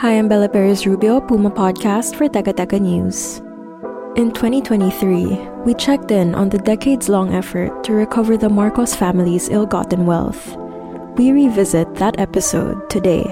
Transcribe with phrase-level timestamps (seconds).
[0.00, 3.44] Hi, I'm Bella Perez Rubio, Puma Podcast for Teka Teka News.
[4.16, 9.50] In 2023, we checked in on the decades long effort to recover the Marcos family's
[9.50, 10.56] ill gotten wealth.
[11.18, 13.28] We revisit that episode today.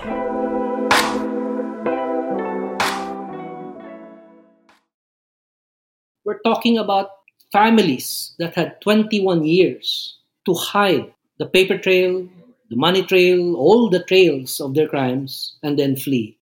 [6.29, 7.09] We're talking about
[7.51, 12.29] families that had 21 years to hide the paper trail,
[12.69, 16.38] the money trail, all the trails of their crimes, and then flee.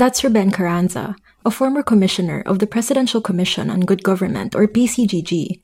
[0.00, 5.60] That's Ruben Carranza, a former commissioner of the Presidential Commission on Good Government, or PCGG,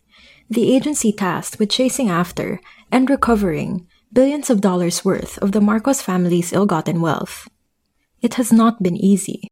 [0.50, 2.60] the agency tasked with chasing after
[2.92, 7.48] and recovering billions of dollars worth of the Marcos family's ill gotten wealth.
[8.20, 9.48] It has not been easy.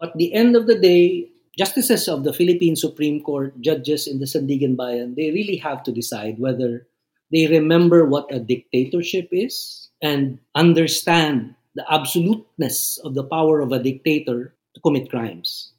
[0.00, 1.26] At the end of the day,
[1.58, 6.38] justices of the Philippine Supreme Court, judges in the Sandiganbayan, they really have to decide
[6.38, 6.86] whether
[7.32, 13.78] they remember what a dictatorship is and understand the absoluteness of the power of a
[13.78, 15.72] dictator to commit crimes.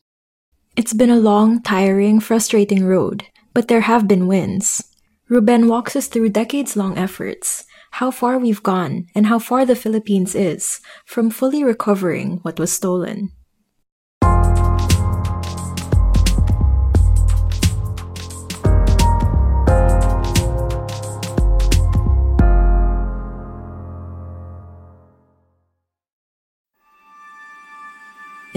[0.77, 4.83] It's been a long, tiring, frustrating road, but there have been wins.
[5.27, 7.65] Ruben walks us through decades long efforts,
[7.97, 12.71] how far we've gone, and how far the Philippines is from fully recovering what was
[12.71, 13.31] stolen.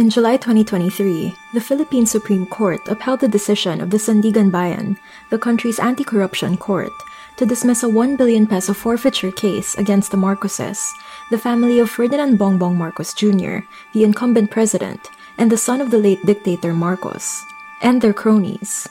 [0.00, 4.96] In July 2023, the Philippine Supreme Court upheld the decision of the Sandiganbayan,
[5.28, 6.96] the country's anti-corruption court,
[7.36, 10.80] to dismiss a 1 billion peso forfeiture case against the Marcoses,
[11.28, 13.60] the family of Ferdinand Bongbong Marcos Jr.,
[13.92, 17.44] the incumbent president, and the son of the late dictator Marcos,
[17.82, 18.88] and their cronies.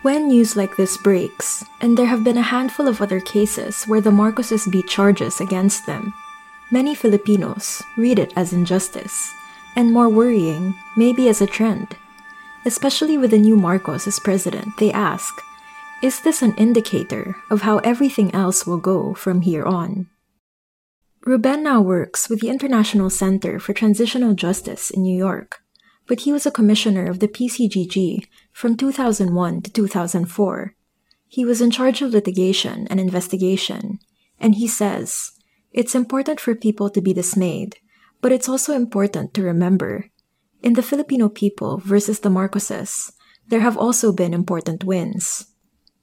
[0.00, 4.00] When news like this breaks, and there have been a handful of other cases where
[4.00, 6.14] the Marcoses beat charges against them,
[6.70, 9.34] many Filipinos read it as injustice
[9.76, 11.96] and more worrying, maybe as a trend.
[12.64, 15.42] Especially with the new Marcos as president, they ask,
[16.02, 20.08] is this an indicator of how everything else will go from here on?
[21.24, 25.60] Ruben now works with the International Center for Transitional Justice in New York,
[26.08, 30.74] but he was a commissioner of the PCGG from 2001 to 2004.
[31.28, 34.00] He was in charge of litigation and investigation,
[34.40, 35.30] and he says,
[35.70, 37.76] it's important for people to be dismayed
[38.22, 40.06] but it's also important to remember
[40.62, 43.12] in the Filipino people versus the Marcoses,
[43.48, 45.46] there have also been important wins.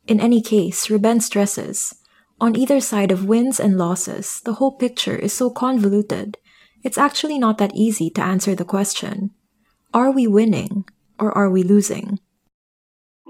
[0.06, 1.96] In any case, Ruben stresses,
[2.42, 6.38] on either side of wins and losses, the whole picture is so convoluted,
[6.84, 9.32] it's actually not that easy to answer the question
[9.94, 10.86] Are we winning
[11.18, 12.20] or are we losing?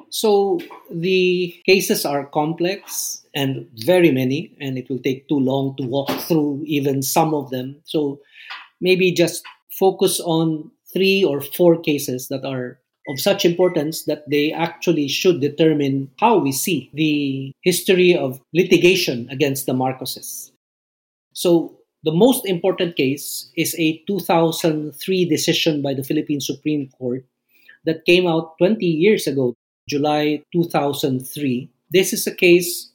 [0.10, 0.60] So
[0.92, 6.10] the cases are complex and very many, and it will take too long to walk
[6.22, 7.82] through even some of them.
[7.86, 8.20] So
[8.82, 9.44] maybe just
[9.80, 12.80] focus on three or four cases that are
[13.10, 19.28] of such importance that they actually should determine how we see the history of litigation
[19.32, 20.52] against the Marcoses.
[21.34, 27.26] So, the most important case is a 2003 decision by the Philippine Supreme Court
[27.86, 29.54] that came out 20 years ago,
[29.90, 31.70] July 2003.
[31.92, 32.92] This is a case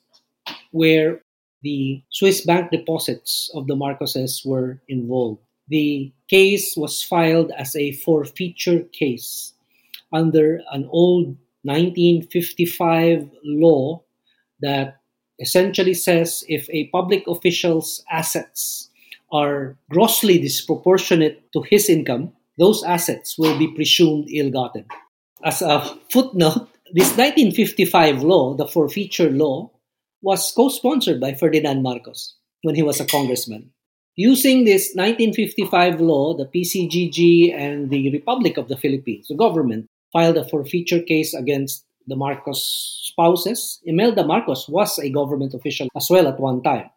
[0.71, 1.21] where
[1.63, 5.44] the Swiss bank deposits of the Marcoses were involved.
[5.69, 9.53] The case was filed as a forfeiture case
[10.13, 14.03] under an old 1955 law
[14.61, 15.01] that
[15.41, 18.91] essentially says if a public official's assets
[19.33, 24.87] are grossly disproportionate to his income, those assets will be presumed ill gotten.
[25.45, 25.81] As a
[26.11, 29.71] footnote, this 1955 law, the forfeiture law,
[30.23, 33.71] was co sponsored by Ferdinand Marcos when he was a congressman.
[34.17, 40.37] Using this 1955 law, the PCGG and the Republic of the Philippines, the government, filed
[40.37, 42.63] a forfeiture case against the Marcos
[43.11, 43.81] spouses.
[43.85, 46.91] Imelda Marcos was a government official as well at one time.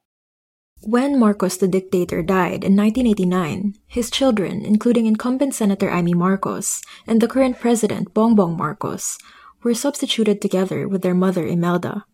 [0.81, 7.19] When Marcos the dictator died in 1989, his children, including incumbent Senator Imee Marcos and
[7.19, 9.17] the current president Bongbong Marcos,
[9.63, 12.05] were substituted together with their mother Imelda.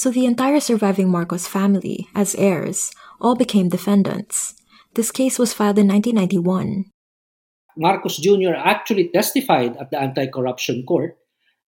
[0.00, 4.56] So the entire surviving Marcos family, as heirs, all became defendants.
[4.94, 6.88] This case was filed in 1991.
[7.76, 8.56] Marcos Jr.
[8.56, 11.18] actually testified at the anti corruption court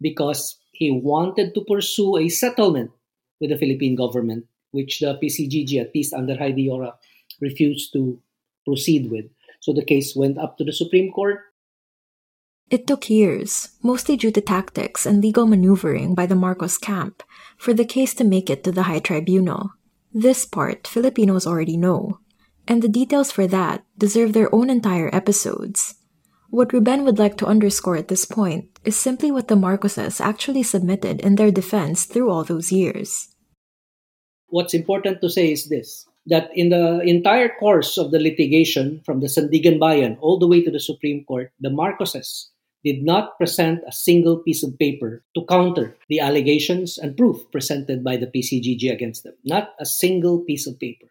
[0.01, 2.93] because he wanted to pursue a settlement
[3.39, 6.97] with the Philippine government which the PCGG, at least under Haydee Yorac,
[7.43, 8.17] refused to
[8.65, 9.27] proceed with.
[9.61, 11.53] So the case went up to the Supreme Court.
[12.71, 17.23] It took years, mostly due to tactics and legal maneuvering by the Marcos camp,
[17.63, 19.71] for the case to make it to the High Tribunal.
[20.13, 22.19] This part Filipinos already know,
[22.67, 25.95] and the details for that deserve their own entire episodes.
[26.51, 30.65] What Ruben would like to underscore at this point is simply what the Marcoses actually
[30.65, 33.33] submitted in their defense through all those years
[34.53, 39.19] what's important to say is this that in the entire course of the litigation from
[39.19, 42.53] the Sandiganbayan all the way to the Supreme Court, the Marcoses
[42.85, 48.03] did not present a single piece of paper to counter the allegations and proof presented
[48.03, 49.35] by the PCGG against them.
[49.45, 51.07] Not a single piece of paper.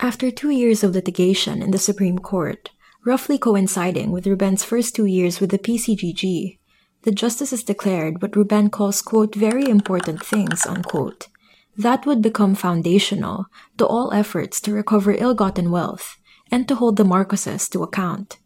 [0.00, 2.70] After two years of litigation in the Supreme Court,
[3.04, 6.58] roughly coinciding with Ruben's first two years with the PCGG,
[7.02, 11.28] the justices declared what Ruben calls, quote, very important things, unquote,
[11.76, 13.46] that would become foundational
[13.76, 16.16] to all efforts to recover ill gotten wealth
[16.50, 18.38] and to hold the Marcoses to account.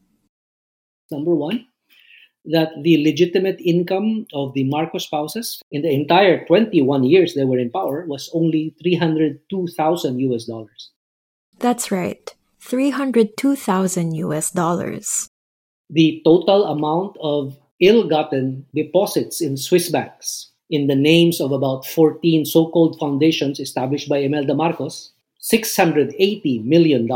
[1.11, 1.68] Number one,
[2.48, 7.58] that the legitimate income of the Marcos spouses in the entire 21 years they were
[7.58, 10.90] in power was only 302,000 US dollars.
[11.58, 15.28] That's right, 302,000 US dollars.
[15.90, 21.86] The total amount of ill gotten deposits in Swiss banks in the names of about
[21.86, 27.08] 14 so called foundations established by Imelda Marcos, $680 million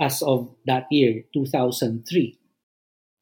[0.00, 2.38] as of that year, 2003.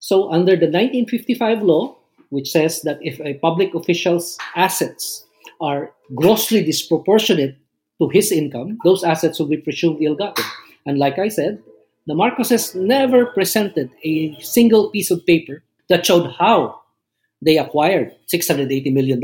[0.07, 1.97] So, under the 1955 law,
[2.31, 5.27] which says that if a public official's assets
[5.61, 7.59] are grossly disproportionate
[7.99, 10.45] to his income, those assets will be presumed ill gotten.
[10.87, 11.61] And like I said,
[12.07, 16.83] the Marcoses never presented a single piece of paper that showed how
[17.43, 19.21] they acquired $680 million.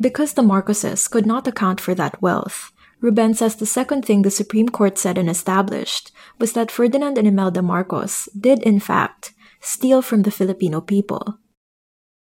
[0.00, 2.70] Because the Marcoses could not account for that wealth,
[3.00, 7.26] Ruben says the second thing the Supreme Court said and established was that Ferdinand and
[7.26, 11.38] Imelda Marcos did, in fact, steal from the Filipino people.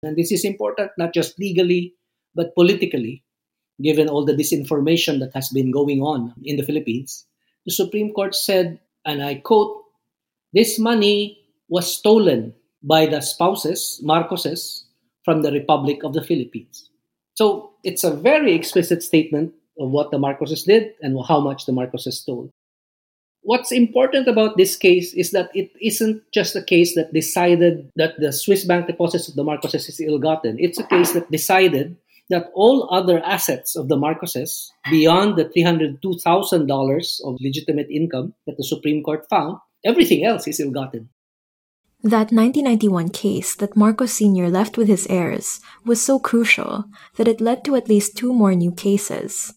[0.04, 1.96] And this is important not just legally,
[2.36, 3.24] but politically,
[3.82, 7.26] given all the disinformation that has been going on in the Philippines.
[7.66, 9.84] The Supreme Court said, and I quote,
[10.54, 11.40] this money
[11.70, 14.84] was stolen by the spouses, Marcoses,
[15.26, 16.90] from the Republic of the Philippines.
[17.34, 21.72] So it's a very explicit statement of what the Marcoses did and how much the
[21.74, 22.50] Marcoses stole.
[23.42, 28.20] What's important about this case is that it isn't just a case that decided that
[28.20, 30.60] the Swiss bank deposits of the Marcoses is ill gotten.
[30.60, 31.96] It's a case that decided
[32.30, 38.66] that all other assets of the Marcoses, beyond the $302,000 of legitimate income that the
[38.66, 41.10] Supreme Court found, everything else is ill gotten.
[42.04, 44.50] That 1991 case that Marcos Sr.
[44.50, 48.54] left with his heirs was so crucial that it led to at least two more
[48.54, 49.54] new cases.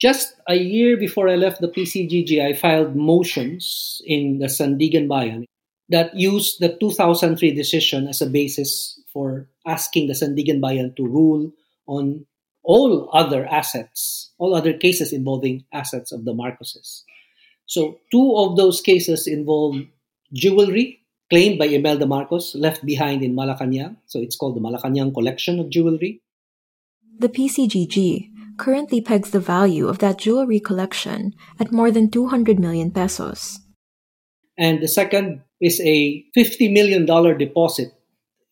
[0.00, 5.44] Just a year before I left the PCGG, I filed motions in the Sandiganbayan
[5.90, 11.52] that used the 2003 decision as a basis for asking the Sandiganbayan to rule
[11.86, 12.24] on
[12.62, 17.02] all other assets, all other cases involving assets of the Marcoses.
[17.66, 19.76] So, two of those cases involve
[20.32, 23.96] jewelry claimed by Imelda Marcos, left behind in Malacanang.
[24.06, 26.20] So it's called the Malacanang Collection of Jewelry.
[27.18, 28.29] The PCGG
[28.60, 33.58] currently pegs the value of that jewelry collection at more than 200 million pesos.
[34.58, 37.06] And the second is a $50 million
[37.38, 37.94] deposit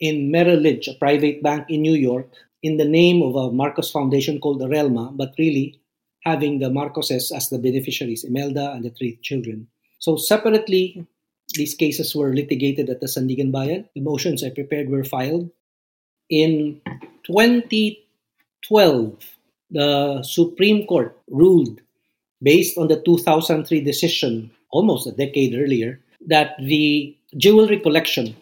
[0.00, 3.90] in Merrill Lynch, a private bank in New York, in the name of a Marcos
[3.90, 5.78] Foundation called the Relma, but really
[6.24, 9.68] having the Marcoses as the beneficiaries, Imelda and the three children.
[9.98, 11.06] So separately,
[11.54, 13.90] these cases were litigated at the Sandiganbayan.
[13.94, 15.50] The motions I prepared were filed.
[16.30, 16.80] In
[17.26, 19.37] 2012,
[19.70, 21.80] the Supreme Court ruled,
[22.42, 28.36] based on the 2003 decision, almost a decade earlier, that the jewelry collection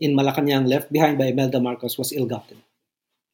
[0.00, 2.56] in Malacanang left behind by Imelda Marcos was ill-gotten.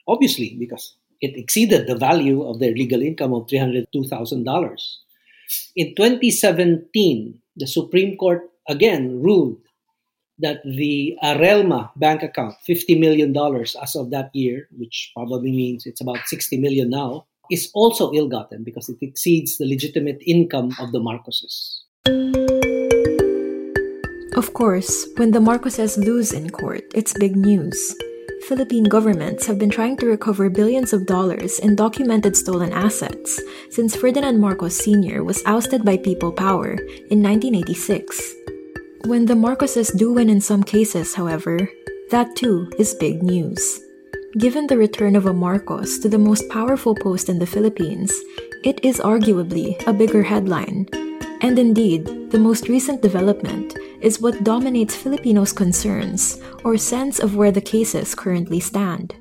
[0.08, 4.96] Obviously, because it exceeded the value of their legal income of $302,000.
[5.76, 9.58] In 2017, the Supreme Court again ruled
[10.38, 13.34] that the Arelma bank account, $50 million
[13.82, 18.28] as of that year, which probably means it's about 60 million now, is also ill
[18.28, 21.82] gotten because it exceeds the legitimate income of the Marcoses.
[24.36, 27.78] Of course, when the Marcoses lose in court, it's big news.
[28.46, 33.96] Philippine governments have been trying to recover billions of dollars in documented stolen assets since
[33.96, 35.24] Ferdinand Marcos Sr.
[35.24, 36.74] was ousted by People Power
[37.10, 38.34] in 1986.
[39.06, 41.68] When the Marcoses do win in some cases, however,
[42.10, 43.80] that too is big news.
[44.38, 48.12] Given the return of a Marcos to the most powerful post in the Philippines,
[48.64, 50.86] it is arguably a bigger headline.
[51.40, 57.50] And indeed, the most recent development is what dominates Filipinos' concerns or sense of where
[57.50, 59.16] the cases currently stand.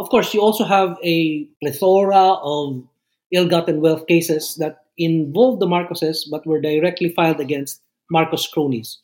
[0.00, 2.82] Of course, you also have a plethora of
[3.30, 8.98] ill gotten wealth cases that involve the Marcoses but were directly filed against Marcos cronies.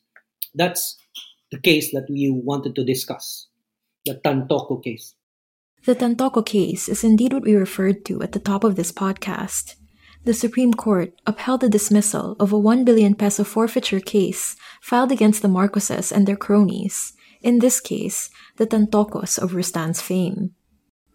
[0.52, 0.98] That's
[1.52, 3.46] the case that we wanted to discuss,
[4.06, 5.14] the Tantoco case.
[5.84, 9.74] The Tantoco case is indeed what we referred to at the top of this podcast.
[10.24, 15.42] The Supreme Court upheld the dismissal of a 1 billion peso forfeiture case filed against
[15.42, 20.54] the Marcoses and their cronies, in this case, the Tantocos of Rustan's fame.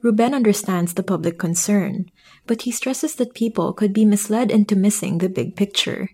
[0.02, 2.06] Ruben understands the public concern,
[2.48, 6.12] but he stresses that people could be misled into missing the big picture.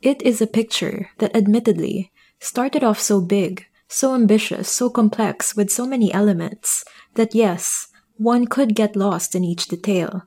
[0.00, 5.70] It is a picture that admittedly started off so big, so ambitious, so complex with
[5.70, 10.22] so many elements that yes, one could get lost in each detail.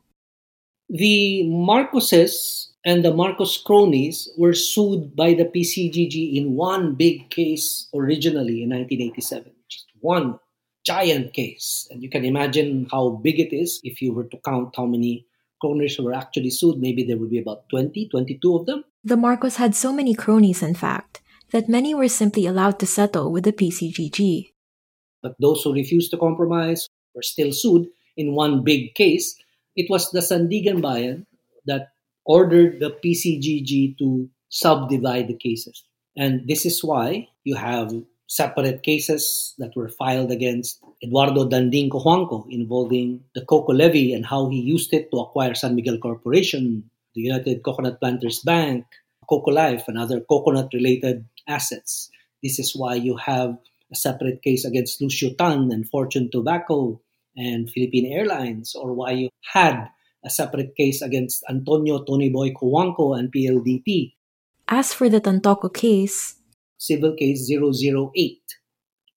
[0.89, 7.87] The Marcoses and the Marcos cronies were sued by the PCGG in one big case
[7.95, 9.51] originally in 1987.
[9.69, 10.39] Just one
[10.85, 11.87] giant case.
[11.89, 15.25] And you can imagine how big it is if you were to count how many
[15.61, 16.77] cronies were actually sued.
[16.77, 18.83] Maybe there would be about 20, 22 of them.
[19.03, 21.21] The Marcos had so many cronies, in fact,
[21.53, 24.51] that many were simply allowed to settle with the PCGG.
[25.21, 29.37] But those who refused to compromise were still sued in one big case.
[29.75, 31.25] It was the Sandiganbayan
[31.65, 31.93] that
[32.25, 35.85] ordered the PCGG to subdivide the cases.
[36.17, 37.93] And this is why you have
[38.27, 44.49] separate cases that were filed against Eduardo Danding Cojuangco involving the Coco levy and how
[44.49, 48.85] he used it to acquire San Miguel Corporation, the United Coconut Planters Bank,
[49.29, 52.09] Coco Life, and other coconut related assets.
[52.41, 53.57] This is why you have
[53.91, 56.99] a separate case against Lucio Tan and Fortune Tobacco
[57.37, 59.87] and Philippine Airlines, or why you had
[60.25, 62.53] a separate case against Antonio Tony Boy
[63.15, 64.13] and PLDT.
[64.67, 66.35] As for the Tantoco case,
[66.77, 68.41] Civil Case 008,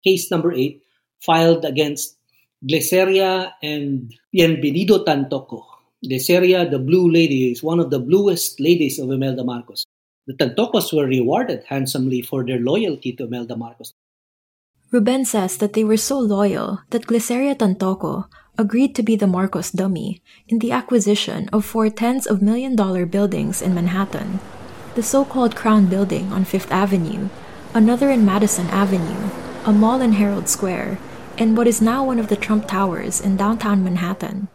[0.04, 0.82] case number 8,
[1.20, 2.16] filed against
[2.68, 5.64] Gliceria and Bienvenido Tantoco,
[6.04, 9.85] Gliceria, the blue lady, is one of the bluest ladies of Imelda Marcos.
[10.26, 13.94] The Tantocos were rewarded handsomely for their loyalty to Imelda Marcos.
[14.90, 18.26] Ruben says that they were so loyal that Gliceria Tantoco
[18.58, 23.06] agreed to be the Marcos dummy in the acquisition of four tens of million dollar
[23.06, 24.40] buildings in Manhattan
[24.96, 27.28] the so called Crown Building on Fifth Avenue,
[27.74, 29.28] another in Madison Avenue,
[29.66, 30.98] a mall in Herald Square,
[31.36, 34.48] and what is now one of the Trump Towers in downtown Manhattan.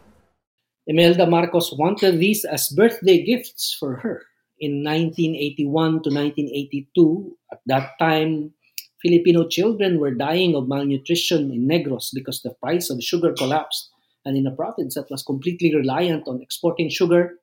[0.88, 4.26] Imelda Marcos wanted these as birthday gifts for her.
[4.62, 8.54] In 1981 to 1982, at that time,
[9.02, 13.90] Filipino children were dying of malnutrition in Negros because the price of sugar collapsed.
[14.24, 17.40] And in a province that was completely reliant on exporting sugar,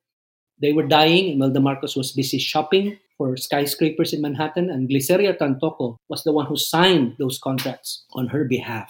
[0.62, 1.28] they were dying.
[1.36, 6.46] Imelda Marcos was busy shopping for skyscrapers in Manhattan, and Gliceria Tantoco was the one
[6.46, 8.88] who signed those contracts on her behalf.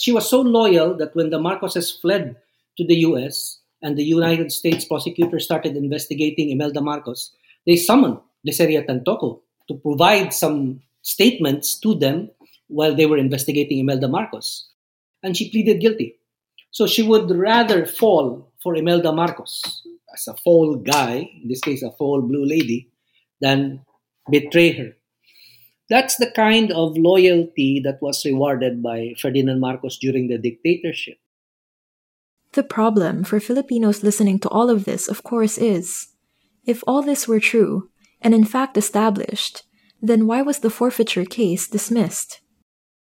[0.00, 2.34] She was so loyal that when the Marcoses fled
[2.78, 8.86] to the US, and the United States prosecutors started investigating Imelda Marcos, they summoned Gliceria
[8.86, 12.30] Tantoco to provide some statements to them
[12.68, 14.68] while they were investigating Imelda Marcos.
[15.22, 16.18] And she pleaded guilty.
[16.70, 21.82] So she would rather fall for Imelda Marcos as a fall guy, in this case,
[21.82, 22.90] a fall blue lady,
[23.40, 23.84] than
[24.30, 24.96] betray her.
[25.90, 31.18] That's the kind of loyalty that was rewarded by Ferdinand Marcos during the dictatorship.
[32.52, 36.13] The problem for Filipinos listening to all of this, of course, is
[36.66, 37.90] if all this were true,
[38.20, 39.62] and in fact established,
[40.00, 42.40] then why was the forfeiture case dismissed?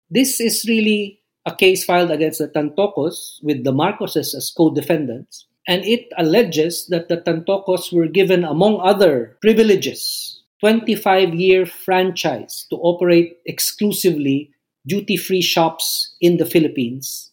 [0.09, 5.47] This is really a case filed against the Tantocos with the Marcoses as co defendants,
[5.67, 12.77] and it alleges that the Tantocos were given, among other privileges, 25 year franchise to
[12.77, 14.51] operate exclusively
[14.87, 17.31] duty free shops in the Philippines,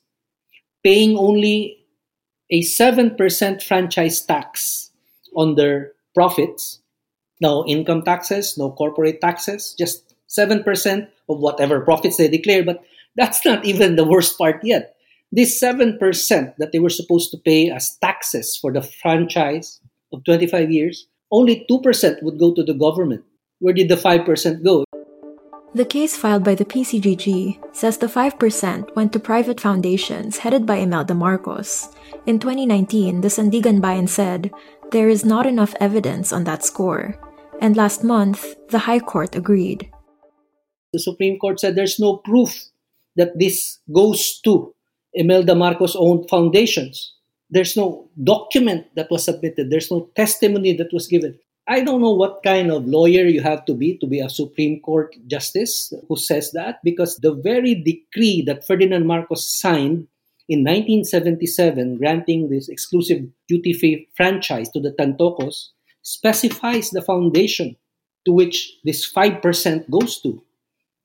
[0.82, 1.76] paying only
[2.50, 4.90] a 7% franchise tax
[5.36, 6.80] on their profits,
[7.40, 12.64] no income taxes, no corporate taxes, just 7% of whatever profits they declare.
[12.64, 12.82] But
[13.16, 14.96] that's not even the worst part yet.
[15.32, 15.98] This 7%
[16.58, 19.80] that they were supposed to pay as taxes for the franchise
[20.12, 23.22] of 25 years, only 2% would go to the government.
[23.60, 24.84] Where did the 5% go?
[25.72, 30.82] The case filed by the PCGG says the 5% went to private foundations headed by
[30.82, 31.94] Imelda Marcos.
[32.26, 34.50] In 2019, the Sandiganbayan said
[34.90, 37.14] there is not enough evidence on that score.
[37.60, 39.88] And last month, the High Court agreed.
[40.92, 42.50] The Supreme Court said there's no proof
[43.14, 44.74] that this goes to
[45.14, 47.14] Imelda Marcos' own foundations.
[47.48, 49.70] There's no document that was submitted.
[49.70, 51.38] There's no testimony that was given.
[51.70, 54.80] I don't know what kind of lawyer you have to be to be a Supreme
[54.80, 60.08] Court justice who says that because the very decree that Ferdinand Marcos signed
[60.48, 65.68] in 1977 granting this exclusive duty free franchise to the Tantocos
[66.02, 67.76] specifies the foundation
[68.26, 70.42] to which this 5% goes to.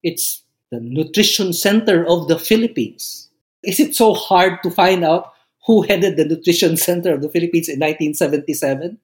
[0.02, 0.42] It's
[0.72, 3.30] the nutrition center of the Philippines.
[3.62, 5.32] Is it so hard to find out
[5.68, 8.98] who headed the nutrition center of the Philippines in 1977?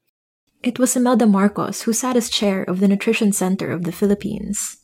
[0.64, 4.78] It was Imelda Marcos who sat as chair of the Nutrition Center of the Philippines.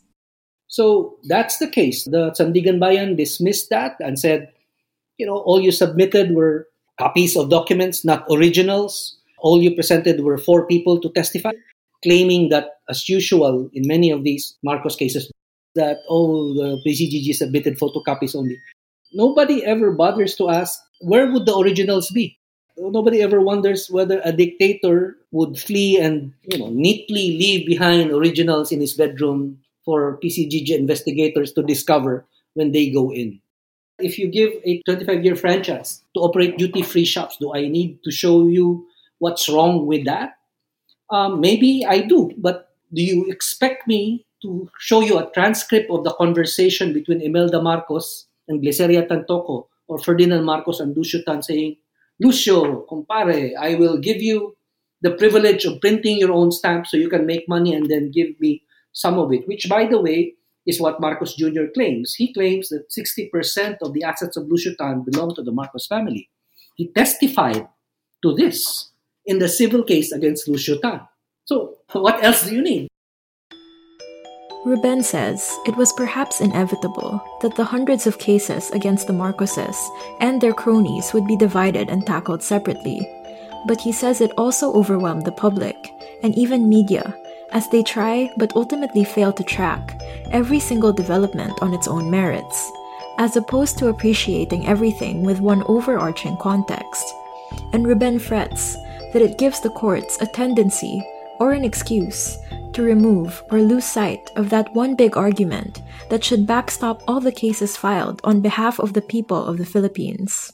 [0.68, 2.04] So that's the case.
[2.06, 4.52] The Sandiganbayan dismissed that and said,
[5.18, 6.68] you know, all you submitted were
[7.00, 9.18] copies of documents, not originals.
[9.40, 11.54] All you presented were four people to testify,
[12.04, 15.32] claiming that, as usual in many of these Marcos cases,
[15.76, 18.58] that, oh, the PCGG submitted photocopies only.
[19.14, 22.37] Nobody ever bothers to ask, where would the originals be?
[22.78, 28.72] Nobody ever wonders whether a dictator would flee and you know neatly leave behind originals
[28.72, 33.40] in his bedroom for PCGG investigators to discover when they go in.
[34.00, 38.04] If you give a 25 year franchise to operate duty free shops, do I need
[38.04, 38.86] to show you
[39.18, 40.38] what's wrong with that?
[41.10, 46.04] Um, maybe I do, but do you expect me to show you a transcript of
[46.04, 51.78] the conversation between Imelda Marcos and Gliceria Tantoco or Ferdinand Marcos and Lucio saying,
[52.20, 54.56] Lucio, compare, I will give you
[55.02, 58.40] the privilege of printing your own stamp so you can make money and then give
[58.40, 60.34] me some of it, which, by the way,
[60.66, 61.66] is what Marcos Jr.
[61.74, 62.16] claims.
[62.16, 66.30] He claims that 60% of the assets of Lucio Tan belong to the Marcos family.
[66.76, 67.68] He testified
[68.24, 68.92] to this
[69.26, 71.02] in the civil case against Lucio Tan.
[71.46, 72.87] So, what else do you need?
[74.66, 79.78] Ruben says it was perhaps inevitable that the hundreds of cases against the Marcoses
[80.20, 83.08] and their cronies would be divided and tackled separately.
[83.66, 85.76] But he says it also overwhelmed the public
[86.24, 87.16] and even media
[87.52, 92.72] as they try but ultimately fail to track every single development on its own merits,
[93.20, 97.14] as opposed to appreciating everything with one overarching context.
[97.72, 98.76] And Ruben frets
[99.14, 101.02] that it gives the courts a tendency
[101.40, 102.38] or an excuse
[102.74, 107.32] to remove or lose sight of that one big argument that should backstop all the
[107.32, 110.54] cases filed on behalf of the people of the Philippines.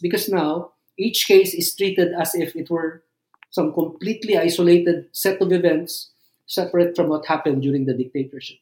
[0.00, 3.04] Because now, each case is treated as if it were
[3.50, 6.10] some completely isolated set of events
[6.46, 8.58] separate from what happened during the dictatorship.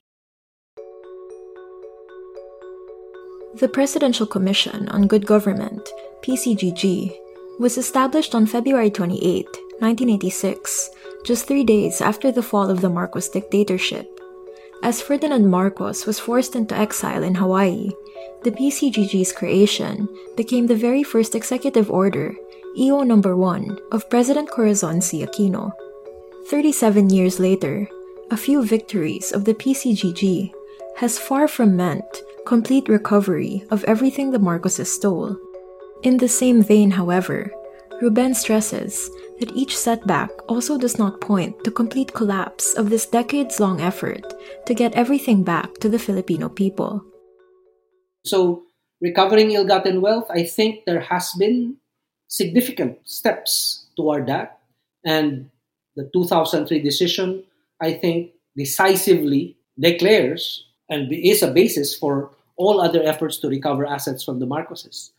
[3.55, 5.89] The Presidential Commission on Good Government,
[6.23, 7.17] PCGG,
[7.59, 9.45] was established on February 28,
[9.81, 10.91] 1986,
[11.25, 14.09] just three days after the fall of the Marcos dictatorship.
[14.83, 17.91] As Ferdinand Marcos was forced into exile in Hawaii,
[18.43, 22.35] the PCGG's creation became the very first executive order,
[22.79, 25.25] EO number 1, of President Corazon C.
[25.25, 25.73] Aquino.
[26.49, 27.87] 37 years later,
[28.31, 30.53] a few victories of the PCGG
[30.97, 35.37] has far from meant complete recovery of everything the Marcoses stole.
[36.03, 37.53] In the same vein, however,
[38.01, 43.59] Ruben stresses that each setback also does not point to complete collapse of this decades
[43.59, 44.23] long effort
[44.67, 47.03] to get everything back to the Filipino people.
[48.25, 48.65] So,
[49.01, 51.77] recovering ill gotten wealth, I think there has been
[52.29, 54.61] significant steps toward that.
[55.05, 55.51] And
[55.97, 57.45] the 2003 decision,
[57.81, 64.23] I think, decisively declares and is a basis for all other efforts to recover assets
[64.23, 65.11] from the Marcoses.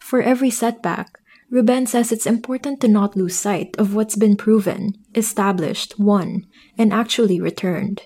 [0.00, 4.94] For every setback, Ruben says it's important to not lose sight of what's been proven,
[5.16, 6.46] established, won,
[6.78, 8.02] and actually returned.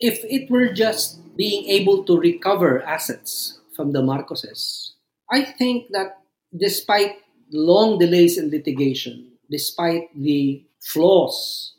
[0.00, 4.90] If it were just being able to recover assets from the Marcoses,
[5.30, 6.18] I think that
[6.58, 7.14] despite
[7.52, 11.74] long delays in litigation, despite the flaws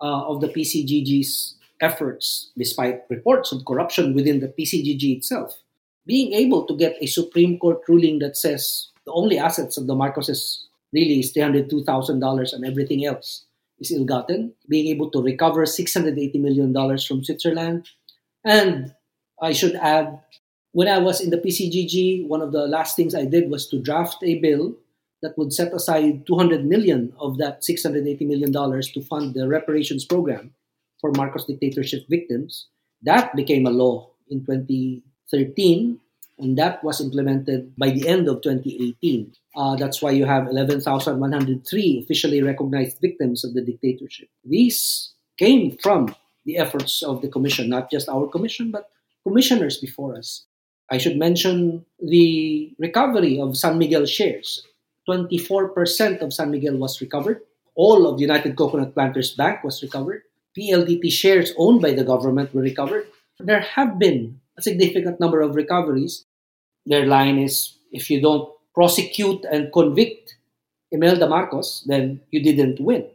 [0.00, 5.62] uh, of the PCGG's efforts, despite reports of corruption within the PCGG itself,
[6.06, 9.94] being able to get a Supreme Court ruling that says the only assets of the
[9.94, 13.46] Marcoses really is $302,000 and everything else
[13.80, 17.88] is ill gotten, being able to recover $680 million from Switzerland.
[18.44, 18.94] And
[19.40, 20.20] I should add,
[20.72, 23.80] when I was in the PCGG, one of the last things I did was to
[23.80, 24.74] draft a bill
[25.22, 30.04] that would set aside 200 million of that 680 million dollars to fund the reparations
[30.04, 30.52] program
[31.00, 32.66] for Marcos dictatorship victims.
[33.02, 35.98] That became a law in 2013
[36.38, 39.32] and that was implemented by the end of 2018.
[39.56, 44.28] Uh, that's why you have 11,103 officially recognized victims of the dictatorship.
[44.44, 48.90] These came from the efforts of the commission, not just our commission, but
[49.26, 50.44] commissioners before us.
[50.90, 54.64] I should mention the recovery of San Miguel shares.
[55.08, 57.42] 24% of San Miguel was recovered.
[57.74, 60.22] All of the United Coconut Planters Bank was recovered.
[60.56, 63.06] PLDT shares owned by the government were recovered.
[63.38, 66.26] There have been a significant number of recoveries.
[66.84, 70.36] Their line is if you don't prosecute and convict
[70.90, 73.06] Imelda Marcos, then you didn't win.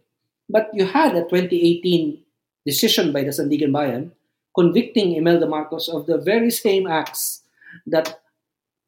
[0.50, 2.20] But you had a 2018
[2.66, 4.12] decision by the Sandiganbayan
[4.56, 7.42] convicting Imelda Marcos of the very same acts
[7.88, 8.22] that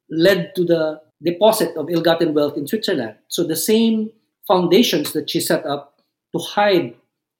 [0.10, 3.16] led to the deposit of ill-gotten wealth in Switzerland.
[3.28, 4.12] So the same
[4.48, 6.00] foundations that she set up
[6.34, 6.94] to hide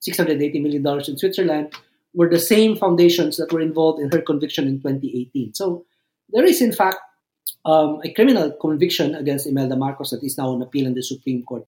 [0.08, 1.74] $680 million in Switzerland
[2.16, 5.54] were the same foundations that were involved in her conviction in 2018.
[5.54, 5.86] So
[6.30, 6.98] there is, in fact,
[7.66, 11.44] um, a criminal conviction against Imelda Marcos that is now on appeal in the Supreme
[11.44, 11.66] Court.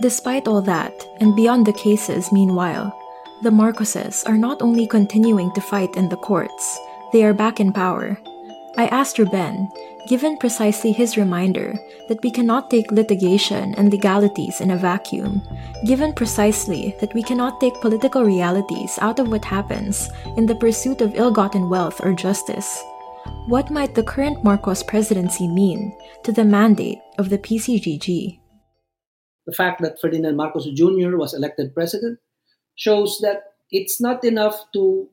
[0.00, 2.94] Despite all that, and beyond the cases, meanwhile,
[3.42, 6.78] the Marcoses are not only continuing to fight in the courts,
[7.12, 8.18] they are back in power.
[8.78, 9.68] I asked Ruben,
[10.06, 11.74] given precisely his reminder
[12.08, 15.42] that we cannot take litigation and legalities in a vacuum,
[15.84, 21.00] given precisely that we cannot take political realities out of what happens in the pursuit
[21.00, 22.80] of ill gotten wealth or justice,
[23.48, 28.38] what might the current Marcos presidency mean to the mandate of the PCGG?
[29.44, 31.16] The fact that Ferdinand Marcos Jr.
[31.16, 32.20] was elected president
[32.76, 35.08] shows that it's not enough to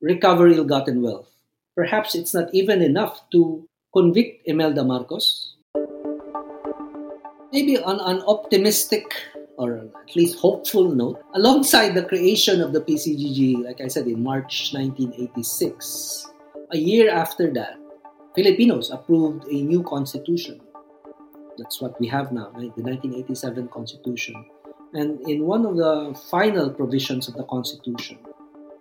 [0.00, 1.29] recover ill gotten wealth.
[1.76, 5.56] Perhaps it's not even enough to convict Imelda Marcos.
[7.52, 9.04] Maybe on an optimistic
[9.60, 14.22] or at least hopeful note, alongside the creation of the PCGG, like I said, in
[14.22, 16.26] March 1986,
[16.72, 17.76] a year after that,
[18.34, 20.62] Filipinos approved a new constitution.
[21.58, 22.74] That's what we have now, right?
[22.74, 24.46] the 1987 constitution.
[24.94, 28.16] And in one of the final provisions of the constitution,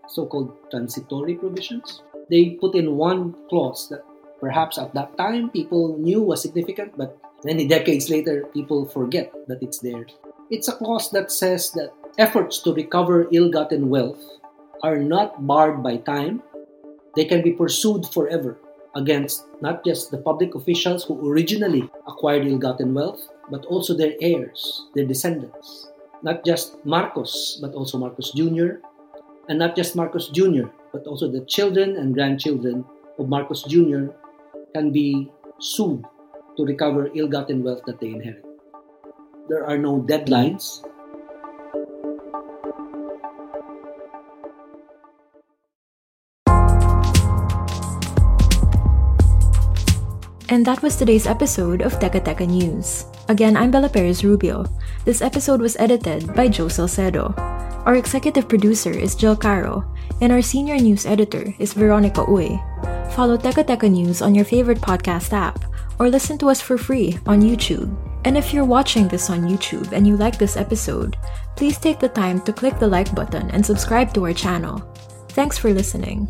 [0.09, 4.03] so called transitory provisions, they put in one clause that
[4.39, 9.61] perhaps at that time people knew was significant, but many decades later people forget that
[9.61, 10.05] it's there.
[10.49, 14.21] It's a clause that says that efforts to recover ill gotten wealth
[14.83, 16.41] are not barred by time,
[17.15, 18.57] they can be pursued forever
[18.95, 24.13] against not just the public officials who originally acquired ill gotten wealth, but also their
[24.21, 25.91] heirs, their descendants.
[26.21, 28.83] Not just Marcos, but also Marcos Jr.,
[29.49, 32.85] and not just Marcos Jr., but also the children and grandchildren
[33.17, 34.13] of Marcos Jr.
[34.73, 36.05] can be sued
[36.55, 38.45] to recover ill gotten wealth that they inherit.
[39.49, 40.85] There are no deadlines,
[50.49, 53.05] And that was today's episode of Teka Teka News.
[53.29, 54.65] Again, I'm Bella Perez Rubio.
[55.05, 57.37] This episode was edited by Joe Salcedo.
[57.89, 59.81] Our executive producer is Jill Caro,
[60.21, 62.53] and our senior news editor is Veronica Uy.
[63.17, 65.65] Follow Teka Teka News on your favorite podcast app,
[65.97, 67.89] or listen to us for free on YouTube.
[68.25, 71.17] And if you're watching this on YouTube and you like this episode,
[71.57, 74.85] please take the time to click the like button and subscribe to our channel.
[75.33, 76.29] Thanks for listening.